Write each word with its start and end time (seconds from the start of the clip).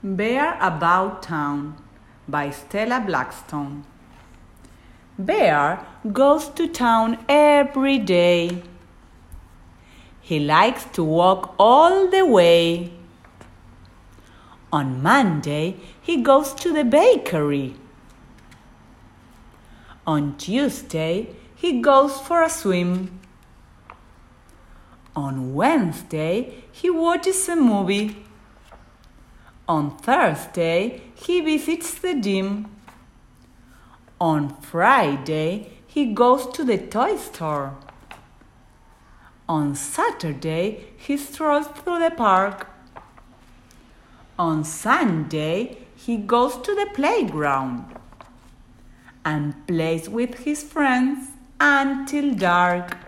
Bear 0.00 0.56
About 0.60 1.24
Town 1.24 1.76
by 2.28 2.50
Stella 2.50 3.02
Blackstone. 3.04 3.84
Bear 5.18 5.84
goes 6.12 6.48
to 6.50 6.68
town 6.68 7.18
every 7.28 7.98
day. 7.98 8.62
He 10.20 10.38
likes 10.38 10.84
to 10.92 11.02
walk 11.02 11.52
all 11.58 12.08
the 12.08 12.24
way. 12.24 12.92
On 14.72 15.02
Monday, 15.02 15.80
he 16.00 16.22
goes 16.22 16.54
to 16.54 16.72
the 16.72 16.84
bakery. 16.84 17.74
On 20.06 20.36
Tuesday, 20.36 21.34
he 21.56 21.80
goes 21.80 22.20
for 22.20 22.44
a 22.44 22.48
swim. 22.48 23.18
On 25.16 25.56
Wednesday, 25.56 26.62
he 26.70 26.88
watches 26.88 27.48
a 27.48 27.56
movie. 27.56 28.27
On 29.68 29.98
Thursday, 29.98 31.02
he 31.14 31.42
visits 31.42 31.92
the 31.94 32.14
gym. 32.14 32.74
On 34.18 34.48
Friday, 34.62 35.68
he 35.86 36.14
goes 36.14 36.46
to 36.54 36.64
the 36.64 36.78
toy 36.78 37.16
store. 37.16 37.76
On 39.46 39.74
Saturday, 39.74 40.86
he 40.96 41.18
strolls 41.18 41.66
through 41.66 41.98
the 41.98 42.10
park. 42.10 42.66
On 44.38 44.64
Sunday, 44.64 45.76
he 45.94 46.16
goes 46.16 46.56
to 46.56 46.74
the 46.74 46.88
playground 46.94 47.94
and 49.22 49.66
plays 49.66 50.08
with 50.08 50.44
his 50.44 50.62
friends 50.62 51.28
until 51.60 52.34
dark. 52.34 53.07